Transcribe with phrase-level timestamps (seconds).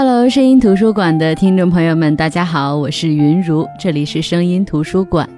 [0.00, 5.28] Hello，声音图书馆的听众朋友们，大家好，我是云如，这里是声音图书馆。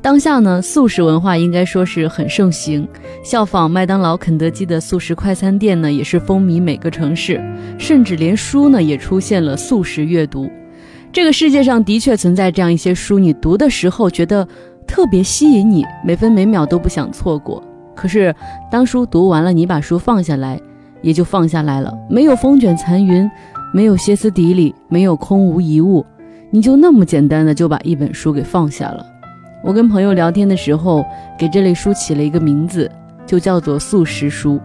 [0.00, 2.88] 当下呢，素食文化应该说是很盛行，
[3.22, 7.38] 效仿麦当劳、肯德基的素食快餐店呢，也是风靡每个城市，
[7.76, 10.50] 甚至连书呢也出现了素食阅读。
[11.12, 14.48] 这个世界上的确存在这样一些书，你读的时候觉得
[14.86, 17.62] 特别吸引你，每分每秒都不想错过。
[17.94, 18.34] 可是
[18.70, 20.58] 当书读完了，你把书放下来，
[21.02, 23.30] 也就放下来了，没有风卷残云，
[23.72, 26.04] 没有歇斯底里，没有空无一物，
[26.50, 29.06] 你就那么简单的就把一本书给放下了。
[29.62, 31.04] 我跟朋友聊天的时候，
[31.38, 32.90] 给这类书起了一个名字，
[33.26, 34.58] 就叫做素食书。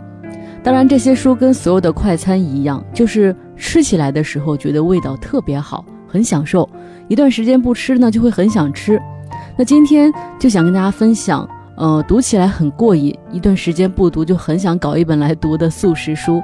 [0.63, 6.67] 当然，这些书跟所有的快餐一样，就是吃起来的时候觉得味道特别好，很享受；
[7.07, 8.99] 一段时间不吃呢，就会很想吃。
[9.55, 16.41] 那今天就想跟大家分享，呃，读起来很过瘾，一段时间不读就很想搞一本来读的素食书。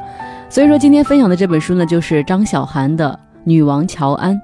[0.52, 4.36] 所以说，今天分享的这本书呢，就是张小涵的《女王乔安》。《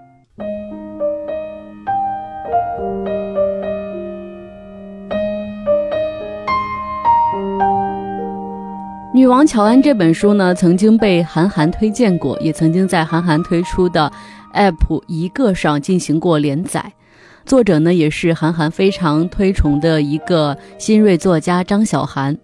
[9.14, 14.10] 女王乔安》这本书呢，曾经被韩寒推荐过，也曾经在韩寒推出的
[14.54, 16.94] App 一个上进行过连载。
[17.46, 22.38] 作者呢，也是韩寒非常推崇的一个新锐作家张小涵。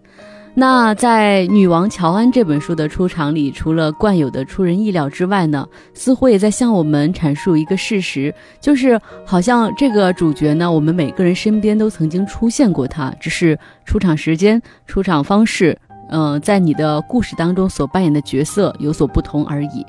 [0.56, 15.76] 那在《女王乔安》这本书的出场里，除了惯有的出人意料之外呢，似乎也在向我们阐述一个事实，就是好像这个主角呢，我们每个人身边都曾经出现过他，只是出场时间、出场方式。
[16.10, 19.84] 嗯，在你的故事当中所扮演的角色有所不同而已。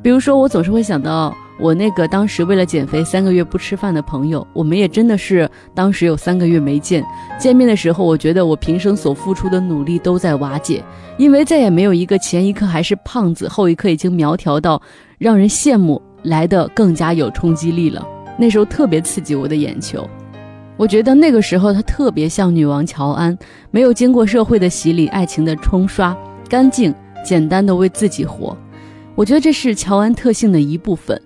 [0.00, 7.04] 比如说，我总是会想到我那个当时为了减肥三个月不吃饭的朋友，我们也真的是当时有三个月没见。
[7.38, 10.82] 见面的时候，我觉得我平生所付出的努力都在瓦解，
[11.18, 14.80] 因为再也没有一个前一刻还是胖子，后一刻已经苗条到
[15.18, 18.02] 让人羡慕来的更加有冲击力了。
[18.38, 20.08] 那时候特别刺激我的眼球。
[20.78, 23.36] 我觉得那个时候她特别像女王乔安，
[23.70, 26.16] 没有经过社会的洗礼、爱情的冲刷，
[26.48, 28.56] 干净简单的为自己活。
[29.14, 31.20] 我觉得这是乔安特性的一部分。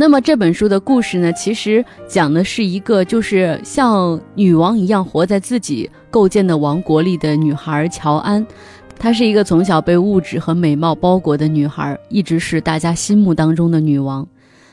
[0.00, 8.46] 那么这本书的故事呢，其实讲的是一个就是像女王一样活在自己构建的王国里的女孩乔安。
[8.96, 14.24] 她是一个从小被物质和美貌包裹的女孩，一直是大家心目当中的女王。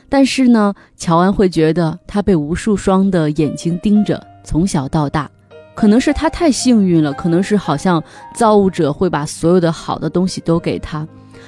[0.08, 5.28] 但是呢，乔安会觉得她被无数双的眼睛盯着，从小到大，
[5.74, 8.00] 可能是她太幸运了，可能是好像
[8.32, 11.04] 造物者会把所有的好的东西都给她，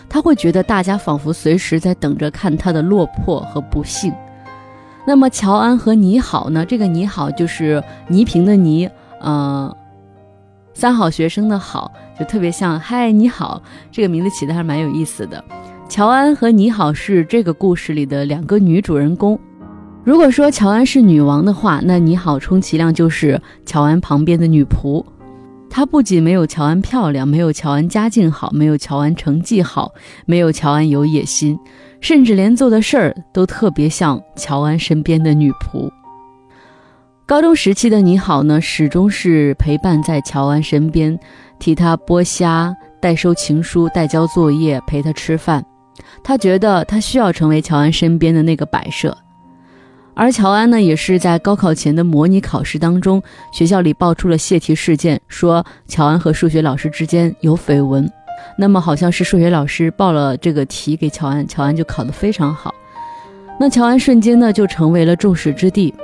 [0.09, 4.13] 他会觉得大家仿佛随时在等着看他的落魄和不幸。
[5.07, 6.65] 那么乔安和你好呢？
[6.67, 8.89] 这个你好就是倪萍的倪，
[9.21, 9.75] 呃，
[10.75, 15.43] 三好学生的好，就特别像嗨你好，这个名字起的还蛮有意思的。
[15.89, 19.39] 乔安和你好是这个故事里的两个女主人公。
[20.05, 25.03] 如果说乔安是女王的话，那你好充其量就是乔安旁边的女仆。
[25.71, 29.93] 她不仅没有乔安漂亮，没有乔安家境好，没有乔安成绩好，
[30.27, 31.59] 没有乔安有野心，
[32.01, 35.89] 甚至连做的事儿都特别像乔安身边的女仆。
[37.27, 41.17] 高中时期的你好呢，始终是陪伴在乔安身边，
[41.59, 45.65] 替他剥虾、代收情书、代交作业、陪他吃饭。
[46.25, 49.17] 他觉得他需要成为乔安身边的那个摆设，
[50.19, 58.11] 而乔安呢，也是在高考前的模拟考试当中，学校里爆出了泄题事件，说乔安和数学老师之间有绯闻。
[58.59, 62.75] 那么好像是数学老师报了这个题给乔安，乔安就考得非常好。
[63.61, 65.95] 那乔安瞬间呢就成为了众矢之的。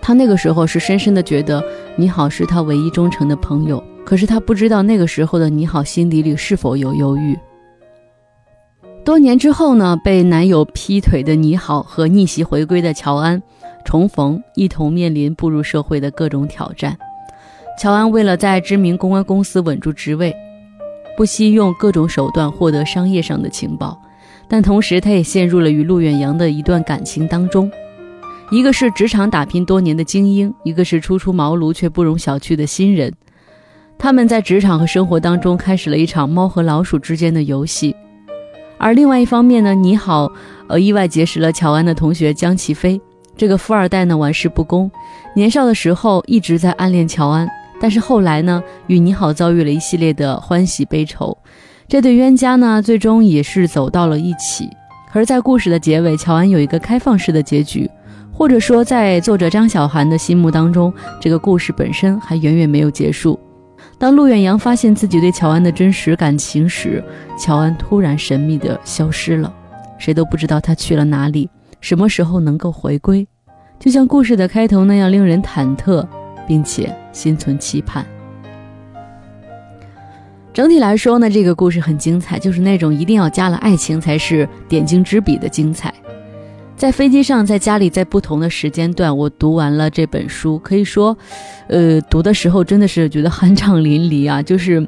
[0.00, 1.60] 他那个时候是深深的觉得
[1.96, 7.36] 你好是他唯一忠诚的朋友，可是他不知道那个时候的你好心底里是否有犹豫。
[9.04, 13.40] 多年之后呢，被男友劈腿的你好和逆袭回归的乔安
[13.86, 16.98] 重逢，一同面临步入社会的各种挑战。
[17.78, 20.34] 乔安为了在知名公关公司稳住职位，
[21.16, 23.96] 不惜用各种手段获得商业上的情报，
[24.48, 27.70] 但同时他也陷入了与陆远扬的一段感情当中。
[28.50, 33.12] 一个是职场打拼多年的精英，一个是初出茅庐却不容小觑的新人。
[33.96, 37.94] 他们在职场和生活当中开始了一场猫和老鼠之间的游戏。
[38.78, 40.30] 而另外一方面呢，你好，
[40.68, 43.00] 呃，意外结识了乔安的同学江齐飞。
[43.36, 44.90] 这个富二代呢，玩世不恭，
[45.34, 47.48] 年少的时候一直在暗恋乔安，
[47.80, 51.36] 但是后来呢，与你好遭遇了一系列的欢喜悲愁。
[51.86, 54.68] 这对冤家呢，最终也是走到了一起。
[55.12, 57.90] 而在故事的结尾，乔安有一个开放式的结局，
[58.32, 63.38] 或者说，在作者张小涵的心目当中，这个故事本身还远远没有结束。
[63.98, 67.02] 当陆远扬发现自己对乔安的真实感情时，
[67.38, 69.50] 乔安突然神秘地消失了，
[69.96, 71.48] 谁都不知道他去了哪里，
[71.86, 73.24] 什么时候能够回归，
[73.78, 76.04] 就像故事的开头那样令人忐忑，
[76.44, 78.04] 并且心存期盼。
[80.52, 85.94] 整体来说呢，这个故事很精彩，就是那种一定要加了爱情才是点睛之笔的精彩。
[86.74, 91.16] 在飞机上，在家里，在不同的时间段，我读完了这本书，可以说，
[91.68, 94.84] 呃，读的时候真的是觉得酣畅淋漓啊，就是，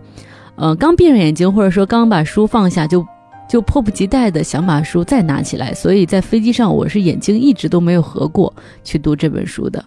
[0.57, 3.07] 呃，刚闭上眼睛，或者说刚把书放下，就
[3.49, 5.73] 就迫不及待的想把书再拿起来。
[5.73, 8.53] 所以在飞机上，我是眼睛一直都没有合过
[8.85, 9.85] 去读这本书的。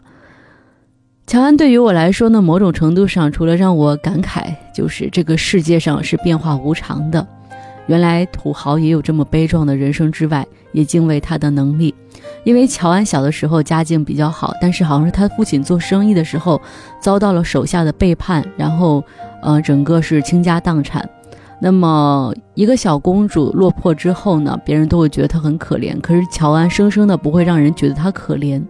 [1.28, 7.26] 乔安对于我来说呢，某种程度上，除了让我感慨，就是这个世界上是变化无常的，
[7.86, 11.94] 原来土豪也有这么悲壮的人生之外，也敬畏他的能力。
[12.44, 16.60] 因为乔安小的时候家境比较好，但是好像是他父亲做生意的时候
[17.00, 19.02] 遭到了手下的背叛，然后，
[19.42, 21.08] 呃，整个是倾家荡产。
[21.62, 28.62] 那么一个小公主落魄之后呢，别人都会觉得她很可怜，可是乔安生生的不会让人觉得她可怜，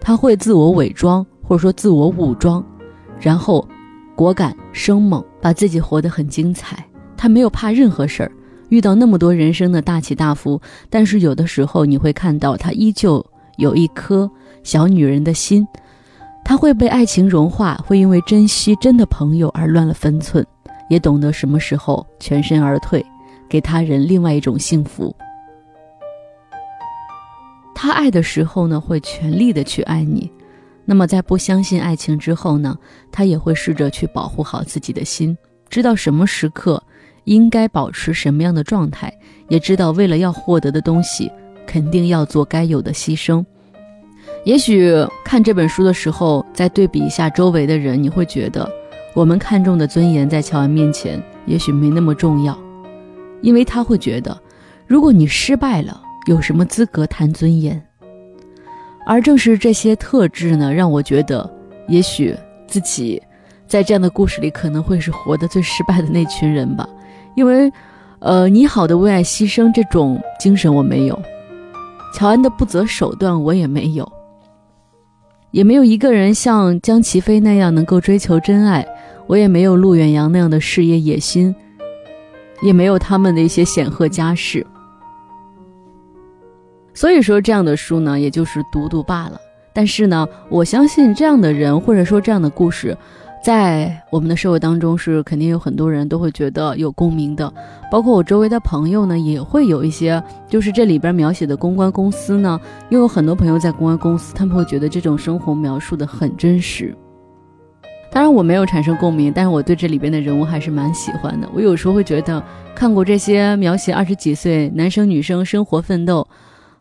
[0.00, 1.24] 她会自我伪装。
[1.42, 2.64] 或者说自我武装，
[3.18, 3.66] 然后
[4.14, 6.78] 果敢生猛，把自己活得很精彩。
[7.16, 8.30] 他没有怕任何事儿，
[8.68, 13.26] 遇到那么多人生的大起大伏，但是有的时候你会看到他依旧
[13.56, 14.30] 有一颗
[14.62, 15.66] 小女人的心。
[16.44, 20.46] 他会被爱情融化，会因为珍惜真的朋友而乱了分寸，
[20.90, 23.02] 也懂得什么时候全身而退，
[23.48, 25.14] 给他人另外一种幸福。
[27.74, 30.30] 他爱的时候呢，会全力的去爱你。
[30.84, 32.76] 那么，在不相信爱情之后呢，
[33.12, 35.38] 他也会试着去保护好自己的心，
[35.68, 36.82] 知道什么时刻
[37.24, 39.16] 应该保持什么样的状态，
[39.48, 41.30] 也知道为了要获得的东西，
[41.66, 43.44] 肯定要做该有的牺牲。
[44.44, 44.92] 也许
[45.24, 48.68] 看这本书的时候，再对比一下周围的人，你会觉得
[49.14, 52.56] 我们看重的尊严，在乔安面前也许没那么重要，
[53.42, 54.36] 因为他会觉得，
[54.86, 57.82] 如果你失败了，有什么资格谈尊严？
[59.06, 61.48] 而正是这些特质呢，让我觉得，
[61.88, 62.36] 也许
[62.68, 63.20] 自己
[63.66, 66.88] 在这样的故事里可能会是活得最失败的那群人吧。
[67.34, 67.72] 因为，
[68.20, 71.20] 呃，你好的为爱牺牲这种精神我没有，
[72.14, 74.10] 乔安的不择手段我也没有，
[75.50, 78.86] 也没有一个人像江齐飞那样能够追求真爱，
[79.30, 81.54] 我也没有陆远扬那样的事业野心，
[82.62, 84.66] 也没有他们的一些显赫家世。
[86.92, 89.40] 所以说，这样的书呢，也就是读读罢了。
[89.72, 92.98] 但是呢，我相信这样的人，或者说这样的故事，
[93.40, 97.54] 在我们的社会当中是肯定有很多人都会觉得有共鸣的。
[97.88, 106.92] 包括我周围的朋友呢，也会有一些，就是这里边描写的公关公司呢，又有很多朋友在公关公司，他们会觉得这种生活描述的很真实。
[108.12, 111.48] 当然，我没有产生共鸣，但是我对这里边的人物还是蛮喜欢的。
[111.54, 112.42] 我有时候会觉得，
[112.74, 116.26] 看过这些描写二十几岁男生女生生活奋斗。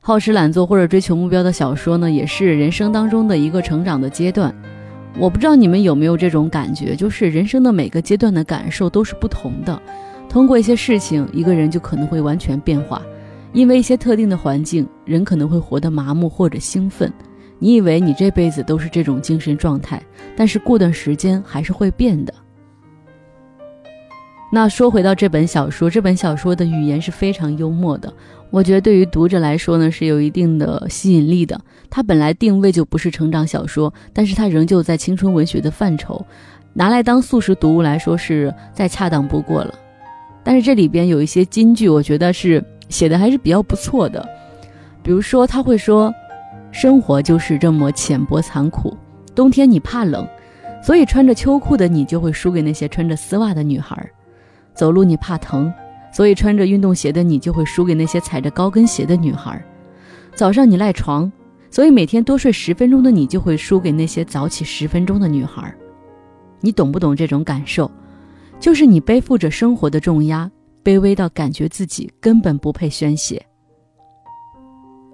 [0.02, 4.54] 好吃懒做或者追求目标的小说呢，也是人生当中的一个成长的阶段。
[5.20, 9.80] 我不知道你们有没有这种感觉，就是人生的每个阶段的感受都是不同的。
[10.28, 13.02] 通过一些事情，一个人就可能会完全变化。
[13.52, 17.12] 因为一些特定的环境，人可能会活得麻木或者兴奋。
[17.60, 20.02] 你以为你这辈子都是这种精神状态，
[20.36, 22.34] 但是过段时间还是会变的。
[24.52, 28.12] 那说回到这本小说，这本小说的语言是非常幽默的，
[28.50, 31.60] 我觉得对于读者来说呢是有一定的吸引力的。
[31.88, 36.26] 它本来定位就不是成长小说，但是它仍旧在青春文学的范畴，
[36.74, 39.74] 拿来当速食读物来说是再恰当不过了。
[40.44, 44.28] 但是这里边有一些金句，我觉得是写的还是比较不错的。
[45.04, 46.12] 比如说他会说，
[46.72, 48.96] 生活就是这么浅薄残酷，
[49.36, 50.28] 冬天你怕冷，
[50.84, 54.10] 所以穿着秋裤的你就会输给那些穿着丝袜的女孩。
[54.74, 55.74] 走路你怕疼，
[56.14, 59.62] 所以穿着运动鞋的你就会输给那些踩着高跟鞋的女孩。
[60.36, 61.30] 早上你赖床，
[61.70, 65.74] 所以每天多睡十分钟的你就会输给那些早起十分钟的女孩。
[66.62, 67.90] 你懂不懂这种感受？
[68.60, 70.50] 就是你背负着生活的重压，
[70.84, 73.42] 卑微到感觉自己根本不配宣泄。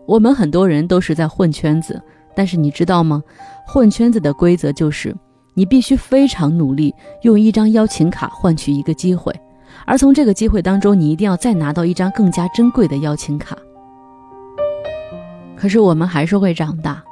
[0.06, 2.02] 我们很多人都是在混圈子，
[2.36, 3.24] 但是你知道吗？
[3.68, 5.16] 混圈子的规则就是，
[5.54, 6.94] 你必须非常努力，
[7.24, 9.34] 用一张邀请卡换取一个机会。
[9.86, 13.58] 而从这个机会当中，你一定要再拿到一张更加珍贵的邀请卡。
[15.56, 17.04] 可是我们还是会长大。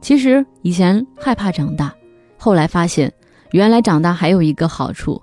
[0.00, 1.92] 其实以前害怕长大，
[2.36, 3.12] 后来发现，
[3.50, 5.20] 原来长大还有一个好处：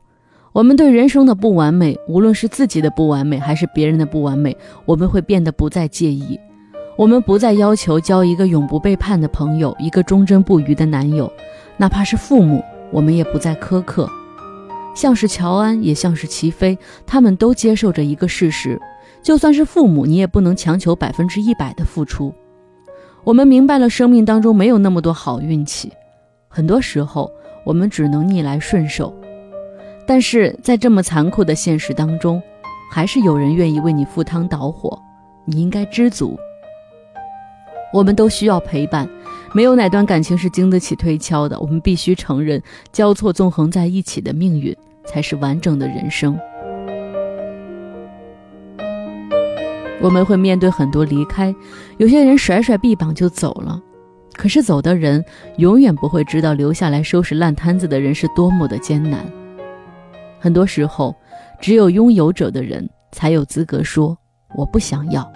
[0.52, 6.40] 我们对人生的不完美，无论是自己的不完美，还是别人的不完美，我们会变得不再介意。
[7.00, 11.32] 我们不再要求交一个永不背叛的朋友，一个忠贞不渝的男友，
[11.78, 14.06] 哪怕是父母，我们也不再苛刻。
[14.94, 16.78] 像是乔安，也像是齐飞，
[17.08, 18.78] 他们都接受着一个事实，
[19.24, 22.34] 就算是父母，你也不能强求百分之一百的付出。
[23.24, 25.94] 我们明白了，生命当中没有那么多好运气，
[26.50, 27.32] 很多时候
[27.66, 29.16] 我们只能逆来顺受。
[30.06, 32.44] 但是在这么残酷的现实当中，
[32.92, 35.02] 还是有人愿意为你赴汤蹈火，
[35.46, 36.38] 你应该知足。
[37.92, 39.10] 我们都需要陪伴，
[39.54, 41.60] 没有哪段感情是经得起推敲的。
[41.60, 46.38] 我们必须承认，交错纵横在一起的命运才是完整的人生。
[50.02, 51.54] 我们会面对很多离开，
[51.98, 53.82] 有些人甩甩臂膀就走了，
[54.34, 55.24] 可是走的人
[55.58, 59.26] 永远不会知道留下来收拾烂摊子的人是多么的艰难。
[60.40, 61.14] 很多时候，
[61.60, 64.18] 只有拥有者的人才有资格说
[64.56, 65.30] 我不想要。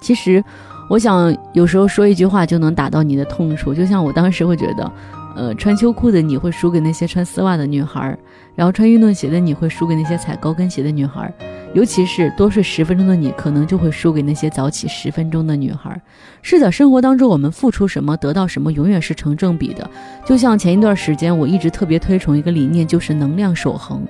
[0.00, 0.42] 其实，
[0.90, 4.92] 我想有时候说一句话就能打到你的痛处，就像我当时会觉得，
[5.36, 8.18] 呃，穿秋裤的你会输给那些穿丝袜的女孩，
[8.56, 11.32] 然后穿运动鞋的你会输给那些踩高跟鞋的女孩。
[11.74, 15.96] 尤其是多睡十分钟的你，可能就会输给那些早起十分钟的女孩。
[16.42, 19.88] 是的，生活当中我们付出什么，得到什么，永远是成正比的。
[20.26, 24.04] 就像前一段时间，我一直特别推崇一个理念，就是能量守恒。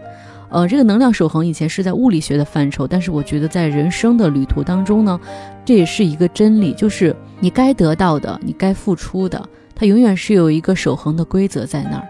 [0.50, 5.19] 呃，这个能量守恒以前是在物理学的范畴，但是我觉得在人生的旅途当中呢，
[5.64, 12.09] 这也是一个真理，就是你该得到的，你该付出的，它永远是有一个守恒的规则在那儿。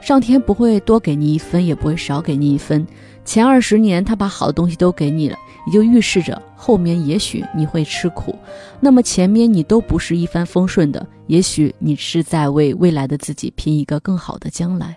[0.00, 2.86] 上天不会多给你一分，也不会少给你一分。
[3.24, 8.34] 前二十年，他把好的东西都给你了，也就预示着后面也许你会吃苦。
[8.78, 14.96] 那么前面你都不是一帆风顺的，也许你是在为未来的自己拼一个更好的将来。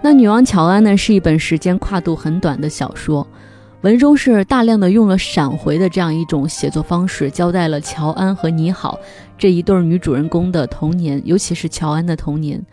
[0.00, 3.26] 那《女王乔安》呢，是一本时间跨度很短的小说，
[3.82, 8.98] 文中是大量的用了闪回的这样一种写作方式，交代了乔安和你好
[9.36, 12.64] 这一对女主人公的童年，尤其是乔安的童年。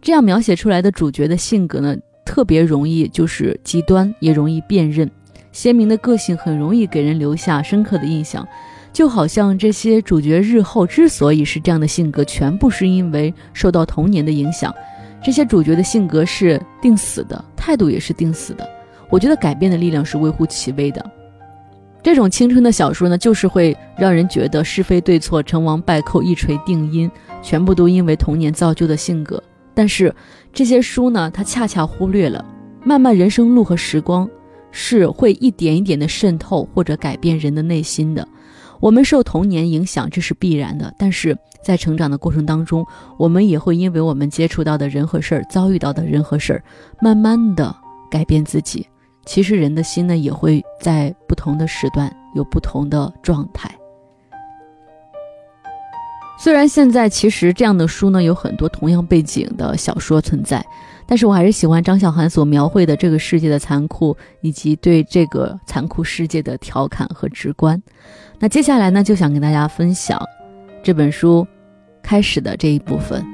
[0.00, 1.96] 这样描写出来的主角的性格呢？
[2.24, 5.10] 特别容易就是极端，也容易辨认，
[5.50, 8.46] 鲜明的个性很容易给人留下深刻的印象，
[8.92, 14.72] 就好像这些主角日后之所以是这样的性格，全部是因为受到童年的影响。
[15.22, 18.68] 这些主角的性格是定死的，态度也是定死的。
[19.10, 21.04] 我觉得改变的力量是微乎其微的。
[22.02, 27.10] 这种青春的小说呢，就是会让人觉得是非对错、成王败寇、一锤定音，
[27.42, 29.42] 全部都因为童年造就的性格。
[29.74, 30.14] 但是
[30.52, 32.44] 这些书呢，它恰恰忽略了，
[32.84, 34.28] 漫漫人生路和时光
[34.70, 38.26] 是会一点一点的渗透或者改变人的内心的。
[38.80, 40.92] 我们受童年影响，这是必然的。
[40.98, 42.86] 但是在成长的过程当中，
[43.18, 46.62] 我们也会因为我们接触到的人和事儿、遭遇到的人和事儿，
[47.00, 47.74] 慢慢的
[48.10, 48.86] 改变自己。
[49.24, 53.70] 其实人的心呢，也会在不同的时段有不同的状态。
[56.40, 60.64] 虽然现在其实这样的书呢有很多同样背景的小说存在，
[61.04, 67.82] 但是我还是喜欢张小涵所描绘的这个世界的残酷，以及对这个残酷世界的调侃和直观。
[68.40, 70.16] 那接下来呢，就想跟大家分享
[70.82, 71.46] 这本书
[72.02, 73.24] 开始的这一部分。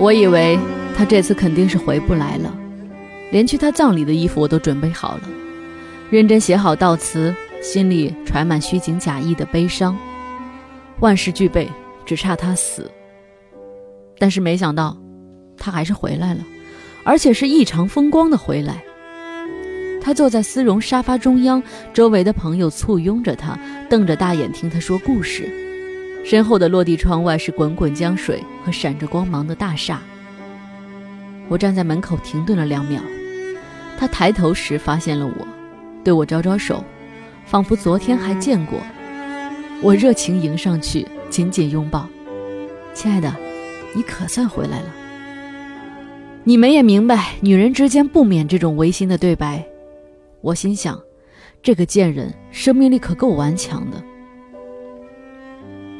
[0.00, 0.58] 我以为
[0.96, 2.52] 他这次肯定是回不来了。
[3.30, 5.22] 连去他葬礼的衣服我都准备好了，
[6.10, 9.96] 认真写好悼词，心里揣满虚情假意的悲伤，
[11.00, 11.68] 万事俱备，
[12.06, 12.90] 只差他死。
[14.18, 14.96] 但是没想到，
[15.58, 16.44] 他还是回来了，
[17.04, 18.82] 而且是异常风光的回来。
[20.00, 21.62] 他坐在丝绒沙发中央，
[21.92, 23.58] 周围的朋友簇拥着他，
[23.90, 25.50] 瞪着大眼听他说故事。
[26.24, 30.00] 身后的落地窗外是滚滚江水和闪着光芒的大厦。
[31.48, 33.02] 我站在门口停顿了两秒。
[33.98, 35.48] 他抬头时发现了我，
[36.04, 36.84] 对我招招手，
[37.44, 38.78] 仿佛昨天还见过。
[39.82, 42.08] 我热情迎上去，紧紧拥抱。
[42.94, 43.34] 亲爱的，
[43.94, 44.86] 你可算回来了。
[46.48, 49.62] 你们也明白，女人之间不免这种违心的对白。
[50.40, 50.98] 我心想，
[51.62, 54.02] 这个贱人生命力可够顽强的。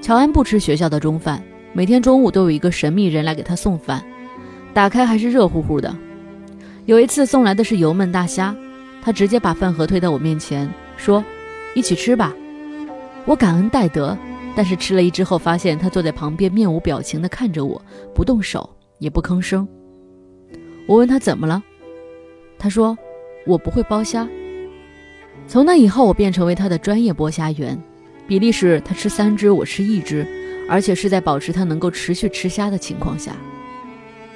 [0.01, 4.03] 乔安不吃学校的中饭，每天中午都有一个神秘人来给他送饭，
[4.73, 5.95] 打开还是热乎乎的。
[6.87, 8.57] 有一次送来的是油焖大虾，
[9.03, 11.23] 他直接把饭盒推到我面前，说
[11.77, 12.35] ：“一起吃吧。”
[13.27, 14.17] 我感恩戴德，
[14.57, 17.83] 但是吃了一之后，发现他坐在旁边面无表情地看着我，
[18.15, 19.69] 不动手也不吭声。
[20.89, 21.63] 我问他怎么了，
[22.59, 22.97] 他说
[23.47, 24.27] ：“我不会剥虾。”
[25.47, 27.79] 从那以后，我便成为他的专业剥虾员，
[28.27, 30.27] 比例是他吃三只，我吃一只，
[30.67, 33.33] 而且是在保持他能够持续吃虾的情况下。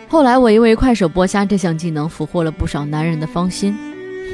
[0.09, 3.75] 后来我因为快手剥虾这项技能俘获了不少男人的芳心，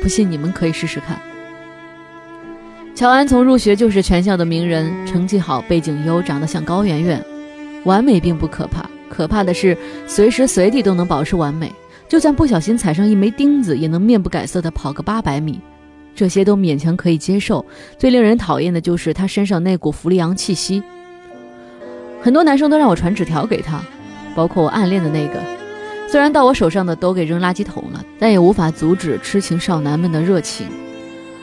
[0.02, 1.20] 不信你们可以试试看。
[2.96, 7.24] 乔安从入学就是全校的名人，成绩好，背景优，长得像高圆圆，
[7.84, 11.72] 完美并不可怕，可怕的是随时随地都能保持完美，
[12.08, 15.60] 就算不小心踩上一枚钉子，也能面不改色的跑个八百米。
[16.14, 17.64] 这些都勉强可以接受，
[17.98, 20.82] 最令人讨厌的就是他身上那股弗利昂气息。
[22.20, 23.80] 很多男生都让我传纸条给他，
[24.34, 25.40] 包括我暗恋的那个。
[26.08, 30.66] 虽然到我手上的都给扔垃圾桶了，但也无法阻止痴情少男们的热情。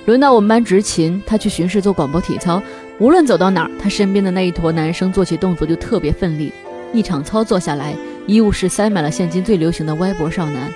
[0.05, 2.61] 轮到我们班执勤，他去巡视做广播体操，
[2.99, 6.51] 无论走到哪儿，他身边的那一坨男生做起动作就特别奋力。
[6.93, 7.95] 一场操作下来，
[8.27, 10.71] 医务室塞满了现今最流行的歪脖少男。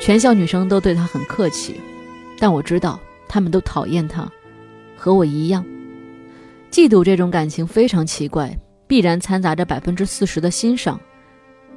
[0.00, 1.80] 全校女生都对他很客气，
[2.38, 2.98] 但我知道
[3.28, 4.30] 他们都讨厌他，
[4.96, 5.64] 和我一样。
[6.70, 10.98] 嫉妒这种感情非常奇怪，必然掺杂着百分之四十的欣赏，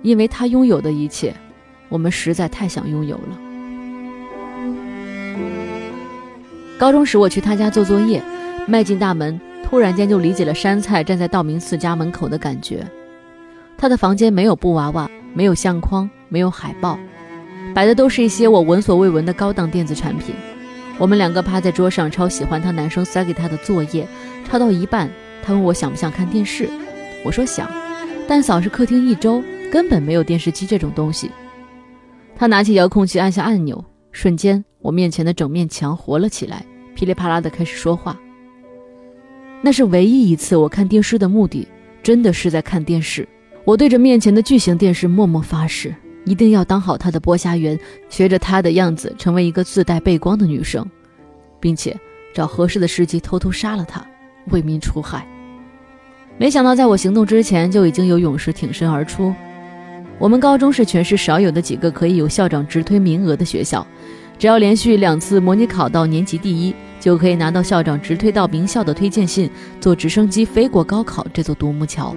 [0.02, 1.36] 因为他拥有的一切，
[1.90, 3.40] 我们实在太想拥有了。
[6.80, 8.24] 高中时我去他家做作业，
[8.68, 12.86] 迈进大门，突然间就理解了山菜站在道明寺家门口的感觉。
[13.78, 16.98] 他的房间没有布娃娃，没有相框，没有海报，
[17.74, 20.34] 摆的都是一些我闻所未闻的高档电子产品。
[20.98, 24.08] 我们两个趴在桌上抄喜欢他男生塞给他的作业，
[24.48, 25.10] 抄到一半，
[25.44, 26.70] 他问我想不想看电视，
[27.26, 27.70] 我说想，
[28.28, 31.30] 但扫视客厅一周，根本没有电视机这种东西。
[32.38, 36.66] 他拿起遥控器按下按钮，瞬间我面前的整面墙活了起来，
[36.96, 38.18] 噼里啪啦的开始说话。
[39.62, 41.68] 那是唯一一次我看电视的目的，
[42.02, 43.28] 真的是在看电视。
[43.66, 45.94] 我对着面前的巨型电视默默发誓，
[46.24, 47.78] 一定要当好他的剥虾员，
[48.10, 50.88] 学着他的样子成为一个自带背光的女生，
[51.60, 51.98] 并且
[52.32, 54.06] 找合适的时机偷偷杀了他，
[54.52, 55.28] 为民除害。
[56.38, 59.34] 没想到在我行动之前，就已经有勇士挺身而出。
[60.20, 63.86] 我们高中是全市少有的几个可以有校长直推名额的学校，
[64.38, 69.50] 只要连续两次模拟考到年级第一，就可以拿到校长直推到名校的推荐信，
[69.82, 72.16] 坐直升机飞过高考这座独木桥。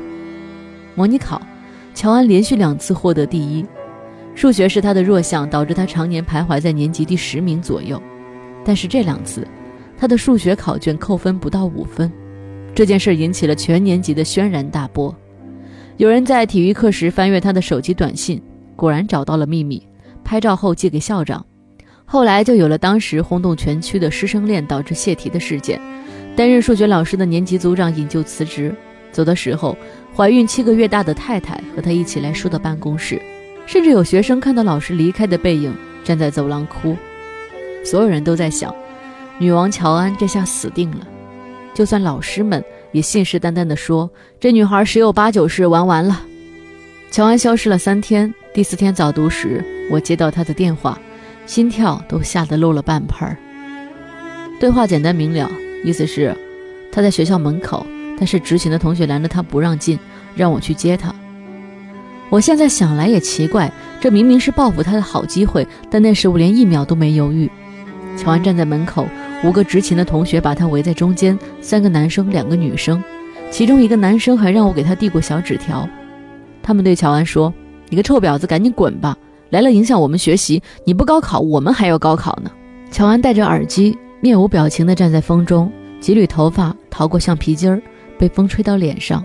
[0.99, 1.41] 模拟考，
[1.95, 3.65] 乔安连续两次获得第一。
[4.35, 8.03] 数学是他的弱项，导致他常年徘徊在年级第十名左右。
[8.65, 9.47] 但是这两次，
[9.97, 12.11] 他的数学考卷扣分不到五分。
[12.75, 15.15] 这件事引起了全年级的轩然大波。
[15.99, 18.43] 有人在体育课时翻阅他的手机短信，
[18.75, 19.81] 果然找到了秘密，
[20.25, 21.47] 拍照后寄给校长。
[22.05, 25.81] 后来就有了当时轰动全区的师生恋导致泄题的事件。
[26.35, 28.75] 担任数学老师的年级组长引咎辞职。
[29.11, 29.75] 走的时候，
[30.19, 33.23] 怀孕七个月大的太太和他一起来叔的办公室，
[33.67, 36.97] 甚至有学生看到老师离开的背影，站在走廊哭。
[37.85, 38.75] 所有人都在想，
[39.39, 41.07] 女王乔安这下死定了。
[41.73, 46.27] 就算老师们也信誓旦旦地说，这女孩十有八九是玩完了。
[47.13, 50.99] 乔安消失了三天，第四天早读时，我接到她的电话，
[51.47, 53.37] 心跳都吓得漏了半拍儿。
[54.59, 55.49] 对话简单明了，
[55.85, 56.37] 意思是，
[56.91, 57.87] 她在学校门口。
[58.21, 59.97] 但是执勤的同学拦着他不让进，
[60.39, 61.13] 让我去接他。
[62.31, 67.51] 我现在想来也奇怪，这明明是报复他的好机会，但那时我连一秒都没犹豫。
[68.17, 69.07] 乔安站在门口，
[69.43, 73.03] 五个执勤的同学把他围在中间，三个男生，两个女生，
[73.51, 75.89] 其中一个男生还让我给他递过小纸条。
[76.63, 77.53] 他们对乔安说
[77.91, 79.17] ：“你个臭婊子，赶紧滚吧！
[79.51, 82.51] 来了影响我们学习，你不高考，我们还要高考呢。”
[82.93, 87.83] 乔安戴着耳机，面无表情地站在风中，几缕头发逃过橡皮筋儿。
[88.19, 89.25] 被风吹到脸上。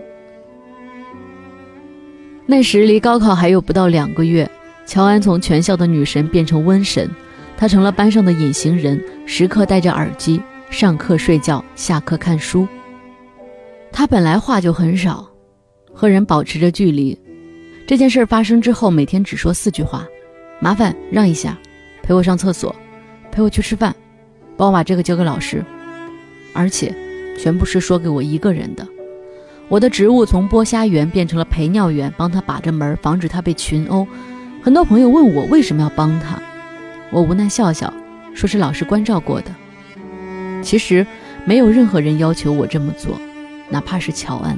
[2.45, 4.49] 那时离高考还有不到两个月，
[4.86, 7.10] 乔安从全校的女神变成瘟神，
[7.58, 12.67] 她成了班上的隐形人，时刻戴着耳机，上课睡觉，下课看书。
[13.91, 15.29] 她本来话就很少，
[15.93, 17.17] 和人保持着距离。
[17.88, 20.06] 这件事发生之后，每天只说四句话：
[20.60, 21.58] 麻烦让一下，
[22.01, 22.75] 陪我上厕所，
[23.32, 23.95] 陪我去吃饭，
[24.58, 25.63] 帮我把这个交给老师，
[26.53, 26.93] 而且。
[27.36, 28.88] 全部是说给我一个人的。
[29.73, 34.05] 我的职务从剥虾员变成了陪尿员，帮他把着门，防止他被群殴。
[34.62, 36.39] 很多朋友问我为什么要帮他，
[37.09, 37.91] 我无奈笑笑，
[38.36, 39.47] 说是老师关照过的。
[40.62, 41.03] 其实
[41.43, 43.19] 没有任何人要求我这么做，
[43.71, 44.55] 哪怕是乔安。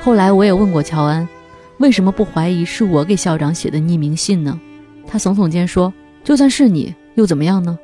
[0.00, 1.28] 后来我也问过乔安，
[1.76, 4.58] 为什么不怀疑是我给校长写的匿名信呢？
[5.06, 5.92] 他耸耸肩说
[6.24, 7.78] ：“就算是你，又怎么样呢？”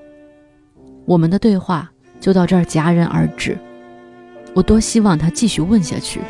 [1.05, 3.59] 我们的对话就到这儿戛然而止。
[4.55, 6.21] 我多希望他继续问下去。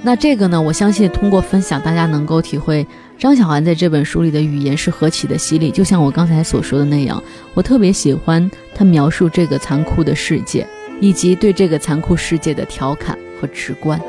[0.00, 0.62] 那这个呢？
[0.62, 2.86] 我相信通过分享，大家能够体会
[3.18, 5.70] 张小涵在这本书里的语言是何其的犀利。
[5.70, 10.66] 就像我刚才所说的那样，我特别喜欢他描述这个残酷的世界，
[11.00, 14.00] 以及对这个残酷世界的调侃和直观。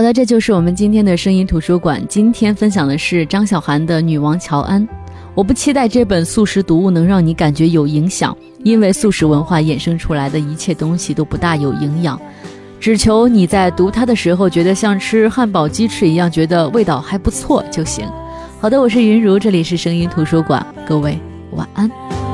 [0.00, 2.02] 好的，这就是我们今天的声音图书馆。
[2.08, 4.82] 今天分享的是张小涵的《女王乔安》。
[5.34, 8.34] 我不期待这本素食读物能让你感觉有影响，
[8.64, 12.18] 因为素食文化衍生出来的一切东西都不大有营养。
[12.80, 18.08] 只求你在读它的时候，觉得像吃汉堡、鸡翅一样，觉得味道还不错就行。
[18.58, 21.18] 好的，我是云如，这里是声音图书馆，各位
[21.52, 22.29] 晚安。